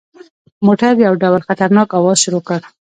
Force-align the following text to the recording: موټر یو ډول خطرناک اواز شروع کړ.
موټر 0.65 0.93
یو 1.05 1.13
ډول 1.23 1.41
خطرناک 1.47 1.89
اواز 1.97 2.17
شروع 2.25 2.43
کړ. 2.47 2.59